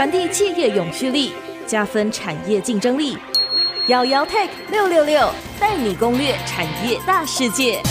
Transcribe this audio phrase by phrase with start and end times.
[0.00, 1.30] 传递企业永续力，
[1.66, 3.18] 加分产业竞争力。
[3.88, 5.30] 姚姚 Tech 六六六
[5.60, 7.82] 带你攻略产业大世界。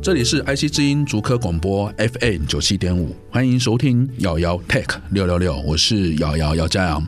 [0.00, 7.04] 这里是 IC 之音竹科广播 FM 九七点五，欢迎收听姚姚 Tech 六六六，我是姚姚姚嘉阳。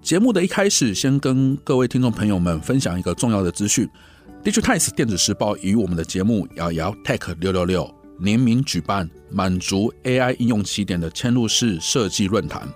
[0.00, 3.86] 节目的一开始，先跟各位听众朋友们分享一个重要的资讯。
[4.42, 12.66] Digitimes 电子时报与我们的节目姚姚 Tech 六六六联名举办满足 AI 应用起点的嵌入式设计论坛，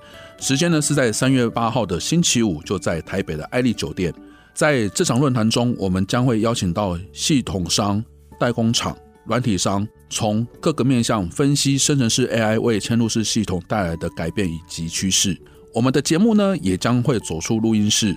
[0.40, 4.12] 时间呢是在三月八号的星期五，就在台北的艾丽酒店。
[4.52, 8.04] 在这场论坛中，我们将会邀请到系统商、
[8.40, 15.38] 代工厂、软体商，从各个面向分析生成式 AI 为嵌入式系统带来的改变以及趋势。
[15.72, 18.16] 我们的节目呢，也将会走出录音室。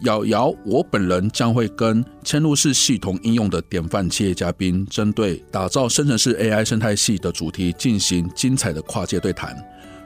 [0.00, 9.56] 瑶瑶，我本人将会跟嵌入式系统应用的典范企业嘉宾，针对打造生成式 AI 生态系的主题进行精彩的跨界对谈。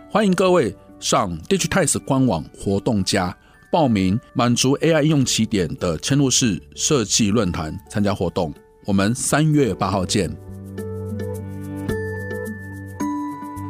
[0.08, 3.36] 欢迎各位上 Digitimes 官网活动家
[3.72, 8.54] 报名，满足 AI 应用起点的嵌入式设计论坛参加活动。
[8.86, 10.49] 我们三月八号见。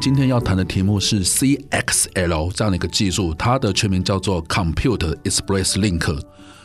[0.01, 6.19] 今天要谈的题目是 CXL 这样的一个技术，它的全名叫做 Computer Express Link。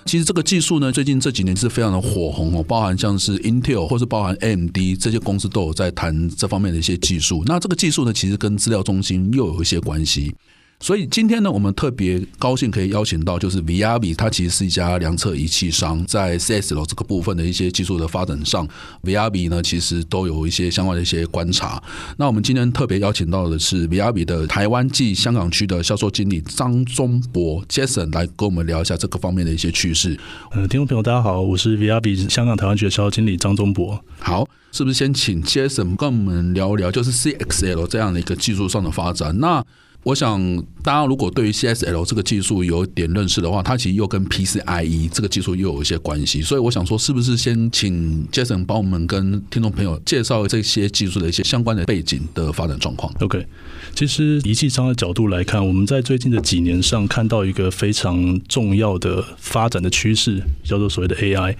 [0.05, 7.43] 其实这个技术呢，最近这几年是非常的火红哦，包含像是 Intel 或是包含 AMD 这些公司都有在谈这方面的一些技术。
[7.45, 10.33] 那这个技术呢，其实跟资料中心又有一些关系。
[10.77, 18.67] 所以今天呢，我们特别高兴可以邀请到，就是 Viavi，它其实是一家量测仪器商，在 CSL 这个部分的一些技术的发展上
[19.03, 21.81] ，Viavi 呢其实都有一些相关的一些观察。
[22.17, 30.19] 那我们今天特别邀请到的是 Viavi 的台湾暨香港区的销售经理张忠博 Jason 来跟我们聊一下这个方面的一些趋势。
[30.51, 34.03] 呃，听众朋友大家好，我是 Viavi 香港台湾区的销售经理张忠博。
[34.19, 39.39] 好，是不是先请 Jason 跟我们聊一聊，就是 CXL 这样的一个技术上的发展？
[39.39, 39.65] 那
[40.05, 40.39] 我想，
[40.83, 46.43] 大家如果对于 C S L 这个技术有点认识的话，它其实又跟 PCIe 这个技术又有一些关系。
[46.43, 53.47] 所以我想说，是不是先请 Jason 帮我们跟听众朋友介绍这些技术的一些相关的背景的发展状况？OK，
[53.95, 61.55] 其实仪器商的角度来看，我们在最近的几年上看到一个非常重要的发展的趋势，叫做所谓的 AI。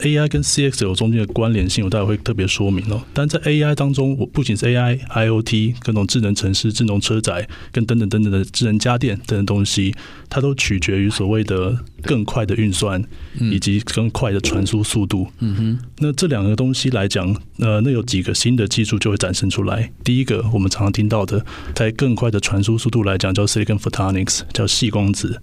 [0.00, 3.02] AI 跟 CX 有中间的关联性，我待会会特别说明哦。
[3.12, 9.92] 但在 AI 当中，我不仅是 AI、IoT、各种智能城市、智能车载，跟等等等等的智能家电等等东西，
[10.28, 13.02] 它都取决于所谓的更快的运算，
[13.40, 15.26] 以及更快的传输速度。
[15.40, 15.78] 嗯哼。
[15.98, 19.90] 那这两个东西来讲，呃，那有几个新的技术就会展现出来。
[20.04, 25.42] 第一个，我们常常听到的，在更快的传输速度来讲，叫 Silicon Photonics，叫细光子。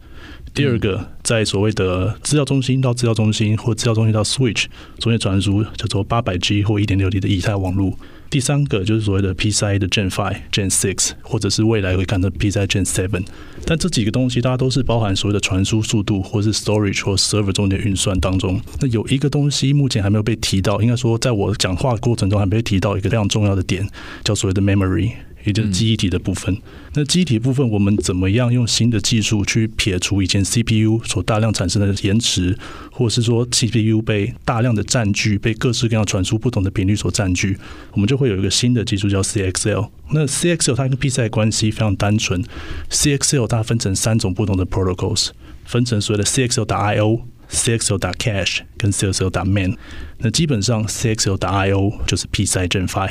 [0.53, 4.66] 第二个，在所谓的资料中心到资料中心或资料中心到 switch
[5.00, 7.97] 中间传输叫做八百 G 或一点六 T 的以太网络。
[8.30, 13.24] 第三个就是所谓的 PCIe 的 Gen Five、Gen Six，或者是未来会看到 PCIe Gen Seven。
[13.66, 18.62] 但这几个东西，大家都是包含所谓的传输速度或是 storage 或 server 中间运算当中。
[18.80, 23.88] 那有一个东西目前还没有被提到，应该说在我讲话过程中还没有提到一个非常重要的点，
[24.24, 25.13] 叫所谓的 memory。
[25.44, 26.56] 也就是记忆体的部分。
[26.94, 32.58] 那记忆体部分，我们怎么样用新的技术去撇除以前 CPU 所大量产生的延迟，
[32.92, 37.58] 或者是说 CPU 被大量的占据，被各式各样传输不同的频率所占据，
[37.94, 39.90] 我们就会有一个新的技术叫 CXL。
[40.12, 42.44] 那 CXL 它跟 PCI 关系非常单纯
[42.92, 45.30] ，CXL 它分成三种不同的 protocols，
[45.66, 49.75] 分成所谓的 CXL 打 IO、CXL 打 cache 跟 CXL 打 main。
[50.20, 53.10] 那基本上 CXL 打 IO 就是 PCI Gen 5。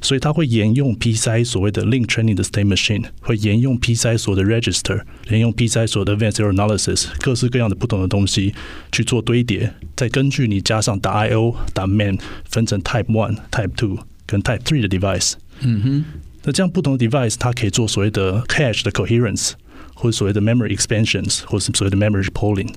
[0.00, 6.52] 所以它会沿用 PCI 所谓的 link training 的 state machine，会沿用 PCI 所有的 register，沿用 PCI 所有的 advanced error
[6.52, 8.54] analysis，各式各样的不同的东西
[8.92, 15.34] 去做堆叠，再根据你加上打 IO 打 main，分成 Type One、Type Two 跟 Type Three 的 device。
[15.60, 16.04] 嗯哼，
[16.44, 19.52] 那这样不同的 device 它可以做所谓的 cache 的 coherence，
[19.94, 22.72] 或者所谓的 memory expansions，或是所谓的 memory pooling。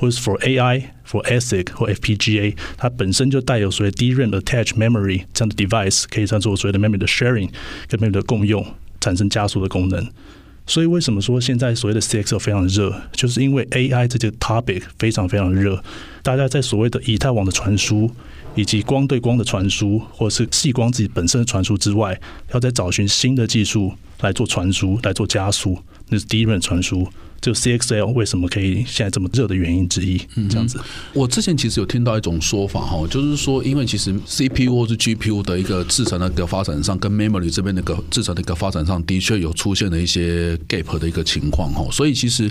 [0.00, 7.50] 或是 for AI、for ASIC 或 FPGA，它本身就带有所谓 DRAM attached memory 这样的 device，可以这样做所谓的 memory 的 sharing
[7.86, 8.66] 跟 memory 的共用，
[8.98, 10.08] 产生加速的功能。
[10.66, 15.84] 所以为什么说现在所谓的 CXO 非常热，就是因为 AI 这个 topic 非常非常热，
[16.22, 18.10] 大家在所谓的以太网的传输，
[18.54, 22.18] 以及光对光的传输，或是细光自己本身的传输之外，
[22.54, 23.92] 要再找寻新的技术
[24.22, 25.78] 来做传输，来做加速，
[26.08, 27.06] 那是 DRAM 传输。
[27.40, 30.20] 就 CXL 为什么可以现在这么热的原因之一。
[30.48, 30.80] 这样子，
[31.12, 42.50] 我之前其实有听到一种说法哈，就是说，因为其实 CPU 或是 GPU 的一个制成的一个发展上，跟 Memory 这边的一个制成的一个发展上的确有出现了一些 gap 的一个情况哈，所以其实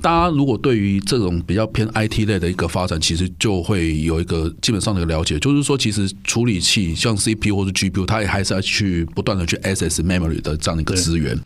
[0.00, 11.38] 大家如果对于这种比较偏 IT 类的一个发展，其实就会有一个基本上的一个了解，就是说，其实处理器像 CPU 或是 GPU，它也还是要去不断的去 access Memory 的这样的一个资源。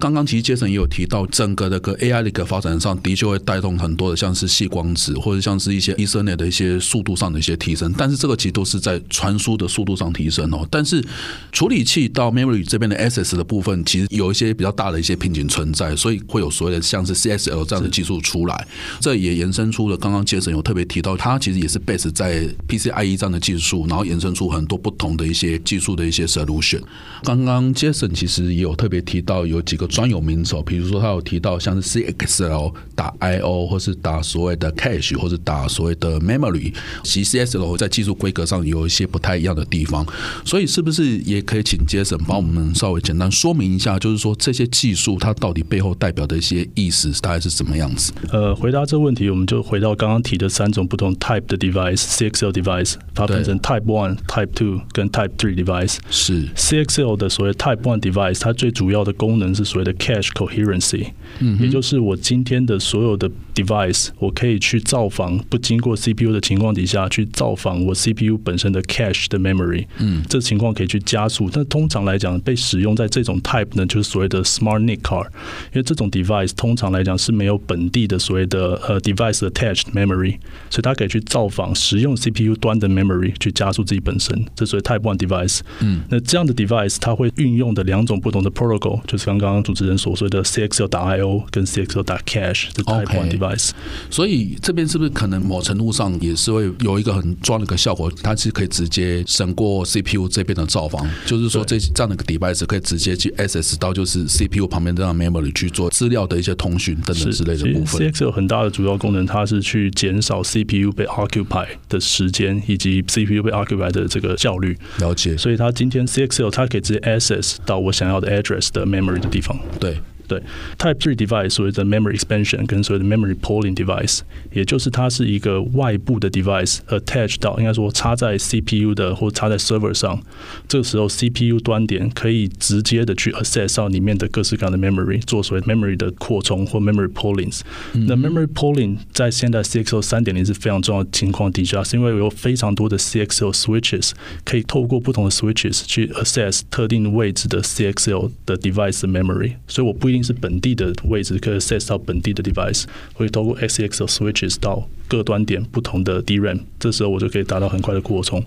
[0.00, 7.94] 刚刚其实杰森也有提到，整个的个 AI 的一个发展上的确会带动很多的，像是细光子或者像是一些医生内的一些速度上的一些提升。
[7.98, 10.66] 但是这个其实都是在传输的速度上提升哦。
[10.70, 11.04] 但是
[11.52, 18.66] 处理器到 Memory 这边的 access 的部分，其实有一些比较大的一些瓶颈存在，所以会有所谓的像是 CSL 这样的技术出来。
[19.00, 26.80] 这也延伸出了刚刚杰森有特别提到，它其实也是 base 在 PCIe 这样的技术，然后延伸出很多不同的一些技术的一些 solution。
[27.22, 29.89] 刚刚杰森其实也有特别提到有几个。
[29.90, 36.72] 专有名词，比如说他有提到像是 CXL 打 IO，或是打所谓的 cache，或是打所谓的 memory，
[37.02, 40.06] 其实 CXL 在技术规格上有一些不太一样的地方，
[40.44, 48.12] 所以是不是也可以请 Jason 帮我们稍微简单说明一下，就是说这些技术它到底背后代表的一些意思大概是什么样子？
[48.32, 55.96] 呃，回答这个问题，我们就回到刚刚提的三种不同 type 的 device，CXL device，它分成 Type One、Type Two 跟 Type Three device。
[56.10, 56.48] 是。
[56.54, 61.06] CXL 的所谓 Type One device，它最主要的功能是所谓的 cache coherency，
[61.38, 71.48] 嗯，也就是我今天的所有的 device，我可以去造访不经过 CPU 的情况底下去造访我 CPU 本身的 cache 的 memory，嗯，这情况可以去加速。
[71.52, 75.26] 但通常来讲，被使用在这种 type 呢，就是所谓的 smart NIC card，
[75.72, 80.36] 因为这种 device 通常来讲是没有本地的所谓的呃 device attached memory，
[80.68, 84.44] 所以它可以去造访使用 CPU 端的 memory 去加速自己本身。
[84.56, 89.59] 这所谓 type one device，嗯，那这样的 device 它会运用的两种不同的 protocol，就是刚刚。
[89.62, 93.70] 主持人所说的 CXL 打 IO 跟 CXL 打 Cache 的 Type One device，、
[94.10, 98.10] 所以这边是不是可能某程度上也是会有一个很重要的一个效果？
[98.22, 108.10] 它是可以直接省过 CPU 这边的造访，就是说这这样的一个 device 可以直接去 access 到就是 CPU 旁边这样 memory 去做资料的一些通讯等等之类的部分。
[108.10, 114.76] CXL 很大的主要功能，它是去减少 CPU 被 occupy 的时间以及 CPU 被 occupy 的这个效率。
[114.98, 115.36] 了解。
[115.36, 119.49] 所以它今天 CXL 它可以直接 access 到我想要的 address 的 memory 的地方。
[119.78, 120.00] 对。
[120.30, 120.40] 对
[120.78, 124.20] ，Type Three device 所谓的 memory expansion 跟所谓的 memory pooling device，
[124.52, 130.22] 也就是它是一个外部的 device attached 到，应该说插在 CPU 的或插在 server 上，
[130.68, 137.62] 这个时候 CPU 端点可以直接的去 access 到里面的各式各样的 memory，做所谓 memory 的扩充或 memory poolings。
[137.94, 144.12] 嗯、那 memory pooling 在现在 CXL 三点零是非常重要的情况底下，是因为有非常多的 CXL switches
[144.44, 150.19] 可以透过不同的 switches 去 access 特定位置的 CXL 的 device 的 memory，所以我不一定。
[150.22, 152.84] 是本地的位置可以 access 到本地的 device，
[153.14, 158.42] 会透过 CXL switches 到各端点不同的 DRAM，这时候我就可以达到很快的扩充。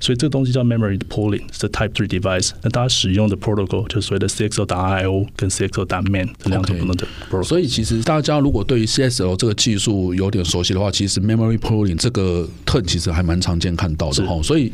[0.00, 2.50] 所以这个东西叫 memory pooling，是 Type Three device。
[2.62, 7.44] 那大家使用的 protocol 就所谓的 CXL 打 IO 跟 CXL 打 MAN 这两种不同的 protocol。
[7.44, 14.42] 所以其实大家如果对于 CXL 这个技术有点熟悉的话，其实 memory pooling 这个 term 其实还蛮常见看到的哈。
[14.42, 14.72] 所以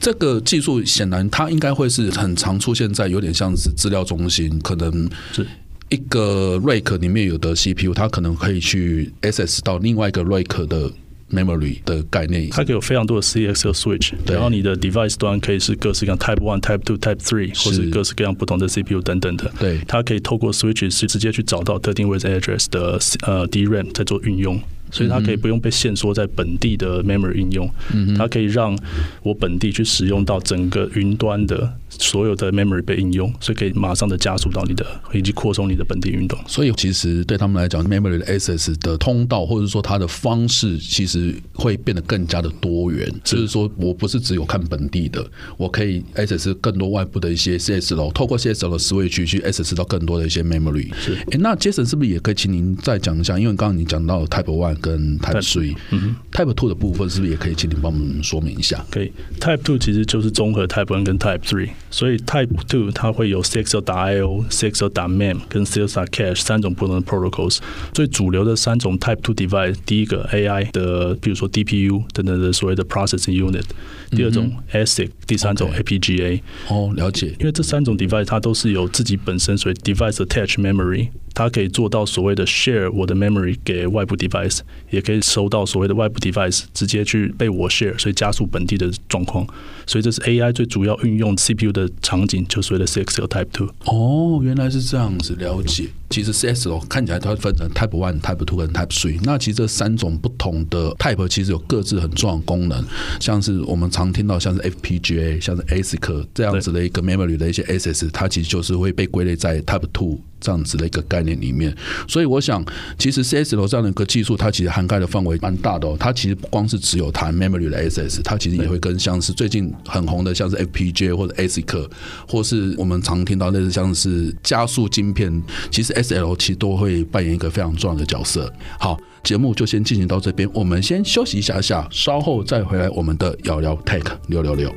[0.00, 5.46] 这个技术显然它应该会是很常出现在有点像是资料中心，可能是。
[5.90, 10.90] 一个 rack 里面有的 CPU，它可能可以去 access 到另外一个 rack 的
[11.32, 12.48] memory 的概念。
[12.50, 19.50] 它可以有非常多的 CXL switch，然后你的 device 端可以是各式各样 Type One、Type Two、Type Three，或者各式各样不同的 CPU 等等的。
[19.58, 24.60] 对，它可以透过 switches 是直接去找到特定位置 address 的呃 DRAM 在做运用。
[24.92, 28.76] 所以它可以不用被限缩在本地的 memory 应用，嗯它可以让
[29.22, 36.38] 我本地去使用到整个云端的所有的 memory 被应用，所以可以马上的加速到你的以及扩充你的本地运动。
[36.46, 43.12] 所以其实对他们来讲，memory 的 access 的通道或者说它的方式，其实会变得更加的多元。
[43.24, 45.24] 就是说我不是只有看本地的，
[45.56, 50.90] 我可以 access 更多外部的一些 CSL，透过 CSL 的 switch 去 access 到更多的一些 memory。
[50.94, 53.38] 是，哎，那 Jason 是不是也可以请您再讲一下？
[53.38, 54.70] 因为刚刚你讲到 Type One。
[54.80, 58.82] 跟 Type Three，嗯，Type Two 的部分是不是也可以请您帮我们说明一下？
[58.90, 65.40] 可以，Type Two 其实就是综合 Type One 跟 Type Three，所以 Type Two 它会有 CXL 打 IO、CXL 打 MEM
[65.48, 67.58] 跟 CXL 打 Cache 三种不同的 protocols。
[67.92, 73.64] 最主流的三种 Type Two device，第一个 AI 的，比如说 DPU 等等的所谓的 processing unit，
[74.10, 76.40] 第二种 ASIC，第三种 APGA。
[76.68, 77.34] 哦，了解。
[77.40, 81.08] 因为这三种 device 它都是有自己本身所谓 device attached memory。
[81.32, 84.58] 它可以做到所谓的 share 我的 memory 给外部 device，
[84.90, 89.46] 也可以收到所谓的外部 device 直接去被我 share，所以加速本地的状况。
[89.86, 93.68] 所以这是 AI 最主要运用 CPU 的场景，就所谓的 CXL Type Two。
[93.84, 95.88] 哦，原来是这样子，了解。
[96.10, 99.18] 其实 CSL 看起来它分成 Type One、Type Two 跟 Type Three。
[99.22, 102.84] 那其实这三种不同的 Type 其实有各自很重要的功能，
[103.20, 110.20] 像是我们常听到像是 FPGA、像是 ASIC 这样子的一个 Memory 的一些 Access，它其实就是会被归类在 Type Two。
[110.42, 111.76] 这样子的一个概念里面，
[112.08, 112.64] 所以我想，
[112.96, 115.94] 其实 CSL 这样的一个技术，它其实涵盖的范围蛮大的哦。
[116.00, 121.86] 它其实不光是只有谈 memory 的 access，它其实也会跟像是最近很红的，像是 FPGA 或者 ASIC，
[122.26, 125.30] 或是我们常听到类似像是加速晶片，
[125.70, 128.52] 其实 SL 其实都会扮演一个非常重要的角色。
[128.78, 134.74] 好，节目就先进行到这边，我们先休息一下下，稍后再回来我们的聊聊 Tech 六六六。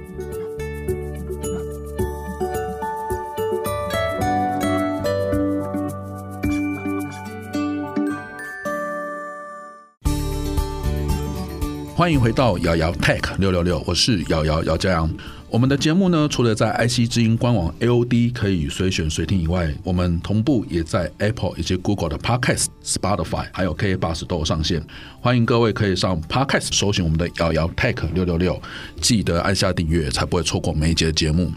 [11.95, 15.09] 欢迎回到姚姚 Tech 六六六，我是姚姚姚嘉阳。
[15.53, 24.83] 我们的节目呢，除了在 IC 之音官网 AOD 可以随选随听以外，我们同步也在 Apple 以及 Google 的 Podcast、Spotify 还有 KKBOX 都有上线。
[25.21, 28.59] 欢迎各位可以上 Podcast 搜寻我们的瑶瑶 Tech 六六六，
[28.99, 31.51] 记得按下订阅，才不会错过每一节的节目。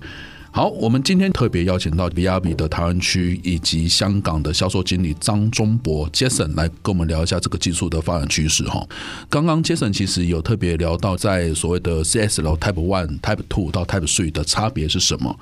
[0.57, 8.83] 好，我们今天特别邀请到 VIAVI 的台湾区以及香港的销售经理张忠博 Jason 来跟我们聊一下这个技术的发展趋势哈。
[9.29, 15.39] 刚刚 Jason 其实有特别聊到在所谓的 CSL Type One、Type Two 到 Type Three 的差别是什么。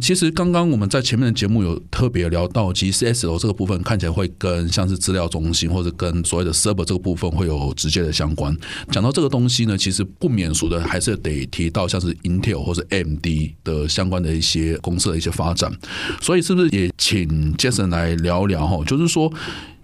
[0.00, 8.56] 其实刚刚我们在前面的节目有特别聊到，其实 CSL 这个部分看起来会跟像是资料中心或者跟所谓的 Server 这个部分会有直接的相关。
[8.90, 13.26] 讲到这个东西呢，其实不免俗的还是得提到像是 Intel 或者 AMD
[13.62, 14.53] 的相关的一些。
[14.62, 15.70] 些公司的一些发展，
[16.20, 18.82] 所以是不是也请 Jason 来聊聊哈？
[18.84, 19.32] 就是说，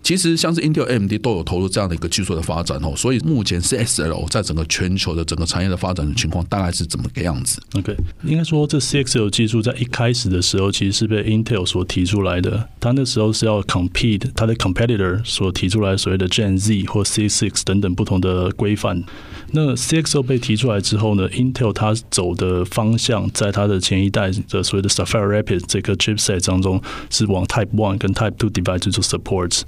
[0.03, 2.95] 其实像是 Intel、AMD 都有投入这样的一个技术的发展哦。
[2.97, 19.05] 所以目前 CXL 在整个全球的整个产业的发展的情况大概是怎么个样子？OK，应该说这 CXL 技术在一开始的时候其实是被 Intel 所提出来的，他那时候是要 compete 它的 competitor 所提出来所谓的 Gen Z 或 C6 等等不同的规范。
[19.53, 26.81] 那 CXL 被提出来之后呢，Intel 它走的方向，在它的前一代的所谓的 Sapphire Rapids 这个 chipset 当中，
[27.11, 29.63] 是往 Type One 跟 Type Two device 做 support。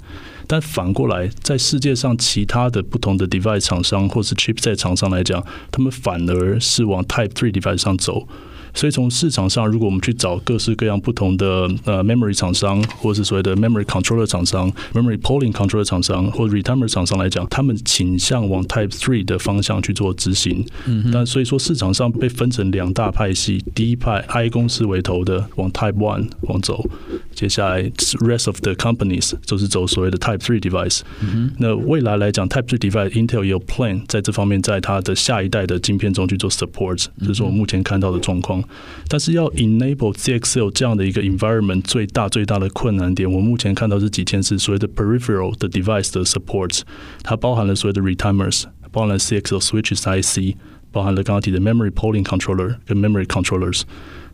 [0.47, 8.27] 但反过来，在世界上其他的不同的 device 厂商或是 chipset 厂商来讲，他们反而是往 Type Three device 上走。
[8.73, 20.65] 所以从市场上，如果我们去找各式各样不同的呃 memory 厂商，或是所谓的 memory controller 厂商、memory polling controller 厂商或 retimer 厂商来讲，他们倾向往 Type Three 的方向去做执行。
[20.85, 26.83] 嗯，但所以说市场上被分成两大派系，第一派 I 公司为头的往 Type One 往走，
[27.35, 31.01] 接下来 rest of the companies 就是走所谓的 Type Three device。
[31.21, 38.62] 嗯，那未来来讲，Type Three device，Intel 也有 plan 在这方面，在它的下一代的晶片中去做 support，这是我目前看到的状况。
[39.07, 46.81] 但是要 enable CXL 这样的一个 environment，最大最大的困难点，我目前看到是几件事，所谓的 peripheral 的 device 的 support，
[47.23, 50.57] 它包含了所谓的 retimers，包含了 CXL switches IC，
[50.91, 53.83] 包含了刚刚提的 memory polling controller 跟 memory controllers。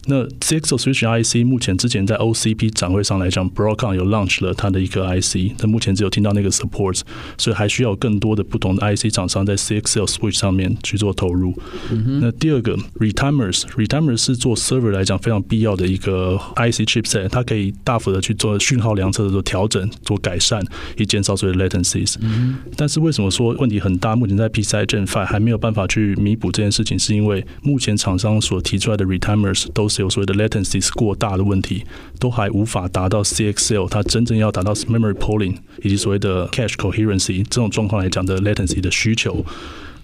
[0.05, 7.01] 那 CXL Switch IC 目前之前在 OCP 展会上来讲，Broadcom 有 launch 了它的一个 IC，但目前只有听到那个 support，
[7.37, 11.53] 所以还需要更多的不同的 IC 厂商在 CXL Switch 上面去做投入。
[11.91, 20.63] 嗯、那第二个 Retimers，Retimers 是做 server 来讲非常必要的一个 IC chipset，它可以大幅的去做讯号量测的做调整、做改善，
[20.97, 22.15] 以减少所谓的 latencies。
[22.21, 22.57] 嗯。
[22.77, 24.15] 但是为什么说问题很大？
[24.15, 31.83] 目前在 PCI Gen 5还没有办法去弥补这件事情，是因为目前厂商所提出来的 Retimers 都是有所谓的 latencies 过大的问题，
[32.19, 39.43] 都还无法达到 CXL 它真正要达到 memory polling 以及所谓的 cache coherency 这种状况来讲的 latency 的需求，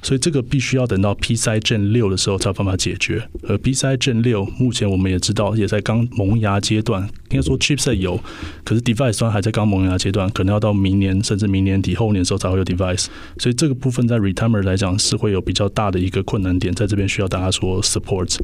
[0.01, 3.27] 所以这个必须要等到 PCI Gen 六的时候才有办法解决。
[3.47, 8.19] 而 PCI Gen 六目前我们也知道也在刚萌芽阶段，应该说 chipset 有，
[8.63, 18.37] 可是 device 端还在刚萌芽阶段，可能要到明年甚至明年底后年的时候才会有 device，所以这个部分在 retimer 来讲是会有比较大的一个困难点，在这边需要大家说 support。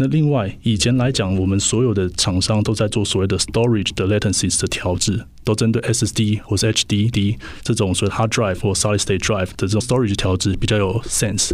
[0.00, 9.48] 那另外，以前来讲，我们所有的厂商都在做所谓的 storage 的 latencies 的调制，都针对 SSD 或是 HDD 这种所谓 hard drive 或 solid state drive
[9.58, 11.50] 的这种 storage 调制比较有 sense，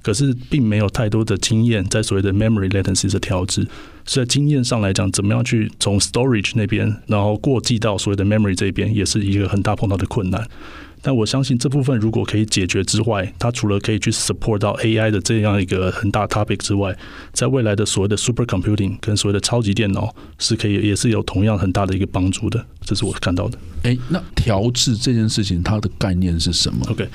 [0.00, 3.68] 可是并没有太多的经验在所谓的 memory latencies 的调制，
[4.06, 10.48] 所以在经验上来讲，怎么样去从 storage 那边，然后过继到所谓的 memory 这边，也是一个很大碰到的困难。
[11.02, 16.96] 但我相信这部分如果可以解决之外，它除了可以去 support 到 AI 的这样一个很大 topic 之外，
[17.32, 23.58] 在未来的所谓的 super computing 跟所谓的超级电脑是可以也是有同样很大的一个帮助的，这是我看到的。
[23.82, 27.08] 哎，那调制这件事情它的概念是什么？OK。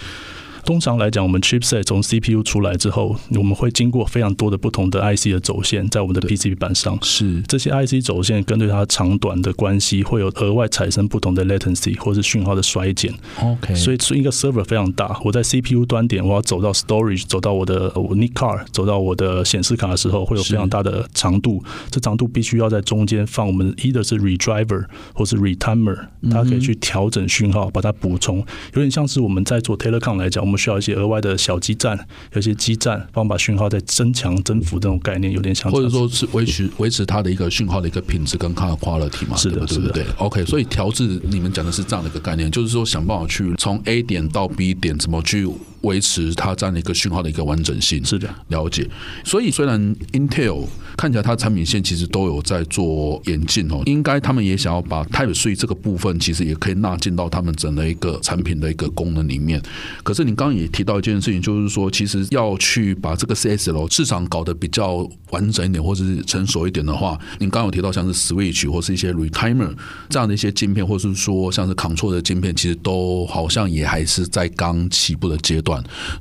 [0.68, 7.00] 通常来讲，我们 chipset 从 CPU 出来之后，我们会经过非常多的不同的 IC 的走线，在我们的 PCB 板上。
[7.02, 13.14] 是这些 IC 走线根据它长短的关系，会有额外产生不同的 latency 或是讯号的衰减。
[13.42, 21.64] OK，所以一个 server 非常大，我在 CPU 端点，我要走到 storage，走到我的我 NIC card，走到我的显示卡的时候，会有非常大的长度。
[21.90, 24.84] 这长度必须要在中间放我们 either 是 redriver
[25.14, 25.98] 或是 retimer，
[26.30, 28.40] 它可以去调整讯号，把它补充。
[28.74, 31.98] 有点像是我们在做 telecom 来讲，我们需要一些额外的小基站，
[32.34, 39.38] 有些基站帮我把讯号再增强、增幅这种概念，有点像，或者说是维持维持它的一个讯号的一个品质跟它的 quality 嘛？
[39.38, 45.48] 是的，对不对？OK，所以调制你们讲的是这样的一个概念，就是说想办法去从 A 点到 B 点，怎么去
[45.82, 48.04] 维持它这样的一个讯号的一个完整性？
[48.06, 48.88] 是的，了解。
[49.24, 50.66] 所以虽然 Intel
[50.98, 59.62] 看起来它产品线其实都有在做演进哦，应该他们也想要把 Type C 这个部分其实也可以纳进到他们整个一个产品的一个功能里面。
[60.04, 69.76] 可是你刚刚也提到一件事情，就是说其实要去把这个 CSL 市场搞得比较完整一点，或者是成熟一点的话，你刚刚有提到像是 Switch 或是一些 Retimer
[70.10, 75.67] 这样的一些晶片，或是说像是 Control 的晶片，其实都好像也还是在刚起步的阶段。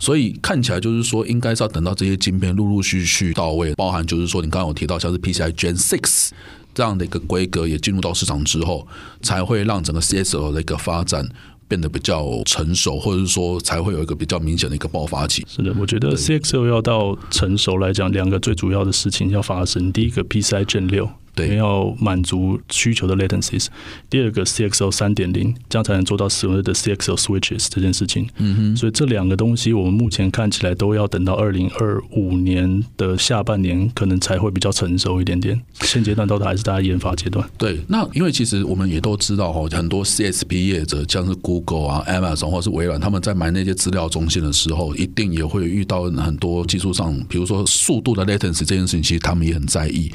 [0.00, 6.30] 所以看起来就是说，应该是要等到这些晶片陆陆续续到位，包含就是说你刚刚有提到像是 PCI Gen Six
[6.74, 8.86] 这样的一个规格也进入到市场之后，
[9.22, 11.28] 才会让整个 CSL 的一个发展。
[11.68, 15.44] 变得比较成熟，或者是说才会有一个比较明显的一个爆发期。
[15.48, 19.90] 是的，我觉得 CXL 要到成熟来讲，两个最主要的事情要发生。
[19.90, 21.10] 第一个 PCI Gen 六。
[21.36, 23.66] 对，要满足需求的 latencies。
[24.08, 28.26] 第二个 CXL 三点零，这样才能做到所谓的 CXL switches 这件事情。
[28.38, 35.60] 嗯哼，所以这两个东西，我们目前看起来都要等到二零二五年的下半年，可能才会比较成熟一点点。
[35.82, 37.46] 现阶段到底还是大家研发阶段。
[37.58, 50.10] 对，那因为其实我们也都知道哈，很多 CSP 业者，像是 Google 啊、Amazon 或是微软，他们在买那些资料中心的时候，一定也会遇到很多技术上，比如说速度的 latency 这件事情，其实他们也很在意。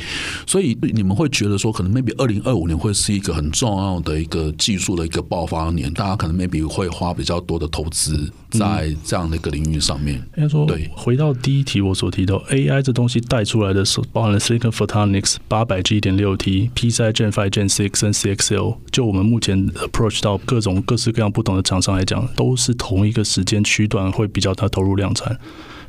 [0.48, 1.11] 所以你们。
[1.15, 10.15] 会觉得说，可能 maybe 二零二五年会是一个很重要的一个技术的一个爆发年，大家可能 maybe 会花比较多的投资在这样的一个领域上面。
[10.38, 19.68] 应该说，对，回到第一题我所提到 AI 这东西带出来的是包含了 Silicon Photonics 八百 G 一点六 T PCI Gen Five Gen Six 跟 CXL，就我们目前
[19.70, 25.38] approach 到各种各式各样不同的厂商来讲，都是同一个时间区段会比较它投入量产。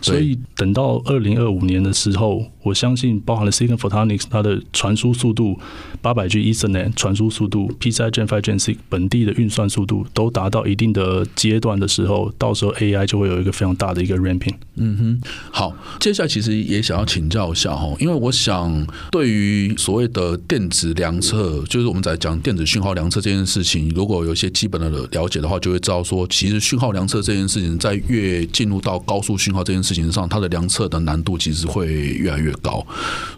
[0.02, 5.59] 所以等到二零二五年的时候，我相信包含了 Silicon Photonics 它的传输速度，
[6.00, 14.54] 八百 G Ethernet 传输速度，PCI Gen 5 Gen 6本地的运算速度都达到一定的阶段的时候，到时候 AI 就会有一个非常大的一个 ramping。
[14.75, 29.92] 嗯哼，好，接下来其实也想要请教一下哈，因为我想对于所谓的电子量测，就是我们在讲电子讯号量测这件事情，如果有一些基本的了解的话，就会知道说，其实讯号量测这件事情，在越进入到高速讯号这件事情。
[29.93, 32.85] 事情上，它的量测的难度其实会越来越高，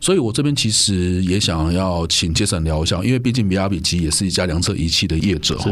[0.00, 5.70] 所以我这边其实也想要请杰森聊一下，因为毕竟比亚比奇也是一家量测仪器的业者哈。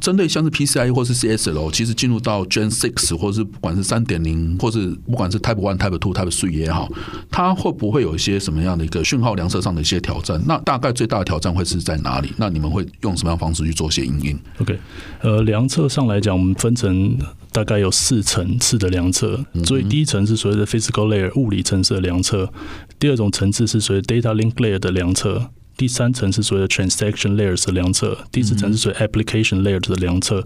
[0.00, 6.90] 针对像是 PCIe 或是 CSL，其实进入到 Gen Six 或是不管是三点零，或是不管是 Type One、Type Two、Type Three 也好，
[7.30, 10.42] 它会不会有一些什么样的一个讯号量测上的一些挑战？
[10.46, 12.32] 那大概最大的挑战会是在哪里？
[12.36, 14.78] 那你们会用什么样的方式去做些应用？OK，
[15.22, 17.16] 呃，量测上来讲，我们分成。
[17.54, 22.52] 大概有四层次的量测，所以第一层是所谓的 physical layer 物理层次的量测，
[22.98, 30.44] 第二种层次是所谓 data link layer 的量测，第三层是所谓的 transaction layers 的量测，第四层是所谓 application layers 的量测。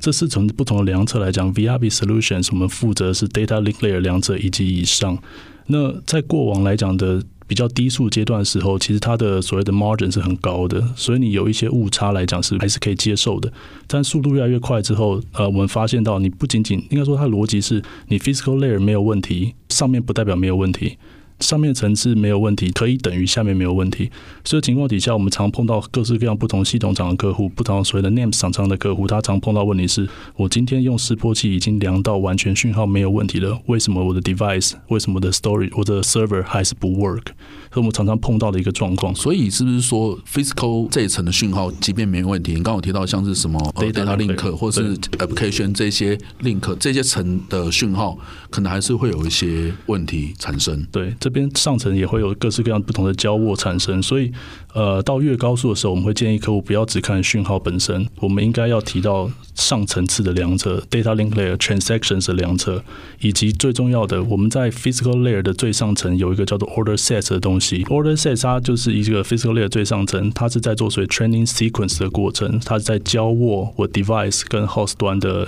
[0.00, 5.18] 这四层不同的量测来讲，VIAVI Solutions 我们负责是 data link layer 量测以及以上。
[5.66, 7.22] 那在过往来讲的。
[7.48, 13.50] 比较低速阶段的时候，其实它的所谓的 margin 是很高的，所以你有一些误差来讲是还是可以接受的。
[13.86, 20.98] 但速度越来越快之后，呃，我们发现到你不仅仅应该说它逻辑是你 physical layer 没有问题，上面不代表没有问题。
[21.40, 24.10] 上面层次没有问题，可以等于下面没有问题。
[24.44, 37.26] 所以情况底下，我们常碰到各式各样不同系统厂的客户，不同所谓的 NAMs 厂商的客户，他常碰到问题是：我今天用示波器已经量到完全讯号没有问题了，为什么我的 device，为什么我的 storage，我的 server 还是不 work？
[37.70, 39.14] 所以我们常常碰到的一个状况。
[39.14, 48.18] 所以是不是说 physical 这一层的讯号即便没问题，你刚刚有提到像是什么 data link 或是 application 这些 link 这些层的讯号，
[48.50, 50.84] 可能还是会有一些问题产生？
[50.90, 51.14] 对。
[51.28, 54.32] 这边上层也会有各式各样不同的交握产生，所以
[54.72, 62.82] 呃，到越高速的时候，我们会建议客户不要只看讯号本身，我们应该要提到上层次的量测，data link layer transactions 的量测，
[63.20, 74.40] 以及最重要的，我们在 physical layer 的最上层有一个叫做 order sets 的东西，order sets 它就是一个 physical layer 最上层，它是在做所谓 training sequence 的过程，它是在交握我 device
[74.48, 75.46] 跟 host 端的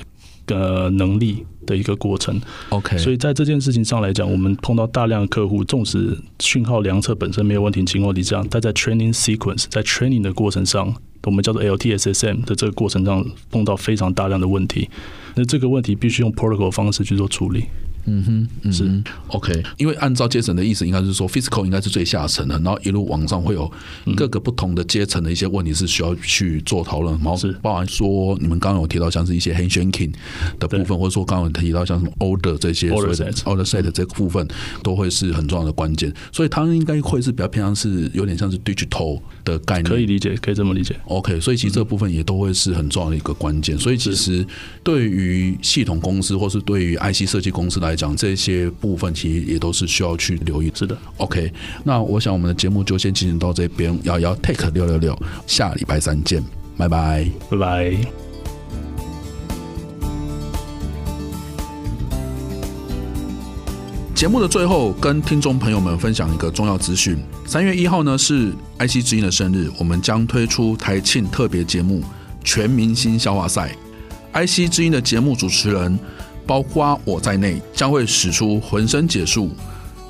[0.49, 1.47] 呃能力。
[1.67, 2.41] 的一个过程。
[2.71, 10.95] OK，所以在这件事情上来讲，我们碰到大量的客户，纵使讯号量测本身没有问题情况底下，但在 training sequence 在 training 的过程上，
[11.25, 14.89] 我们叫做 LTSSM 的这个过程上碰到非常大量的问题，
[15.35, 17.65] 那这个问题必须用 protocol 方式去做处理。
[18.07, 18.73] 嗯哼，嗯哼。
[18.73, 23.71] 是 OK，因为按照阶层的意思，应该是说 physical 应该是最下层的，然后一路往上会有
[24.17, 27.51] 各个不同的阶层的一些问题是需要去做讨论，然后是。
[27.63, 30.13] 包含说你们刚刚有提到像是一些 handshaking
[30.59, 34.47] 的部分，或者说刚刚有提到像什么 order 这些 order set 这个部分，
[34.83, 40.97] 都会是很重要的关键，所以他们应该会是比较偏向是有点像是 digital 的概念，可以理解，可以这么理解。
[41.05, 44.45] OK，所以其实这部分也都会是很重要的一个关键，所以其实
[44.83, 50.71] 对于系统公司或是对于 IC 设计公司来讲，这些部分其实也都是需要去留意。
[50.75, 51.53] 是的，OK。
[51.85, 56.43] 那我想我们的节目就先进行到这边，瑶瑶 Take 六六六，下礼拜三见，
[56.77, 57.97] 拜拜，拜拜。
[64.15, 72.01] 节目的最后，跟听众朋友们分享一个重要资讯：三月一号呢是 IC 之音的生日，我们将推出台庆特别节目
[72.45, 73.75] 《全明星消化赛》
[74.47, 75.99] ，IC 之音的节目主持人。
[76.51, 79.53] 包括我在内，将会使出浑身解数，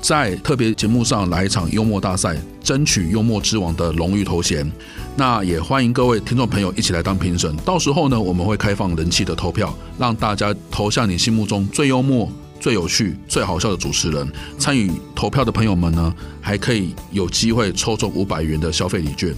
[0.01, 4.67] 在特别节目上来一场幽默大赛，争取幽默之王的荣誉头衔。
[5.15, 7.55] 那也欢迎各位听众朋友一起来当评审。
[7.57, 12.27] 到时候呢，我们会开放人气的投票，让大家投向你心目中最幽默、
[12.59, 14.27] 最有趣、最好笑的主持人。
[14.57, 19.31] 参与投票的朋友们呢，还可以有机会抽中五百元的消费礼券。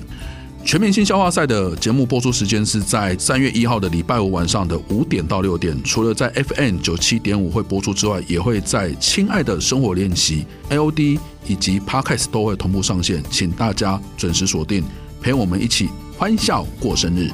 [0.65, 5.77] 全明星消化赛的节目播出时间是在三月一号的礼拜五晚上的五点到六点。
[5.83, 10.45] 除了在 FN 九七点五会播出之外，也会在《亲爱的生活练习》
[10.75, 14.83] AOD 以及 Podcast 都会同步上线，请大家准时锁定，
[15.21, 17.29] 陪我们一起欢笑过生日。